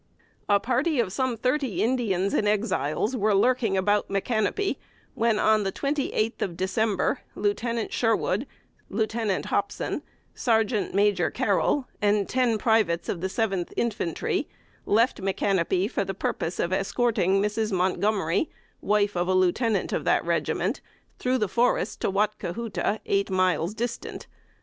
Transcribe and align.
A 0.49 0.59
party 0.59 0.99
of 0.99 1.13
some 1.13 1.37
thirty 1.37 1.83
Indians 1.83 2.33
and 2.33 2.47
Exiles 2.47 3.15
were 3.15 3.35
lurking 3.35 3.77
about 3.77 4.09
Micanopy, 4.09 4.79
when, 5.13 5.37
on 5.37 5.61
the 5.61 5.71
twenty 5.71 6.11
eighth 6.11 6.41
of 6.41 6.57
December, 6.57 7.19
Lieutenant 7.35 7.93
Sherwood, 7.93 8.47
Lieutenant 8.89 9.45
Hopson, 9.45 10.01
Sergeant 10.33 10.95
Major 10.95 11.29
Carrol, 11.29 11.87
and 12.01 12.27
ten 12.27 12.57
privates 12.57 13.09
of 13.09 13.21
the 13.21 13.27
7th 13.27 13.73
Infantry, 13.77 14.49
left 14.87 15.21
Micanopy 15.21 15.87
for 15.87 16.03
the 16.03 16.15
purpose 16.15 16.59
of 16.59 16.73
escorting 16.73 17.39
Mrs. 17.39 17.71
Montgomery, 17.71 18.49
wife 18.81 19.15
of 19.15 19.27
a 19.27 19.35
Lieutenant 19.35 19.93
of 19.93 20.03
that 20.05 20.25
regiment, 20.25 20.81
through 21.19 21.37
the 21.37 21.47
forest 21.47 22.01
to 22.01 22.09
Watkahoota, 22.11 23.01
eight 23.05 23.29
miles 23.29 23.75
distant. 23.75 24.25